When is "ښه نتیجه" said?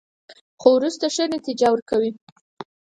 1.15-1.67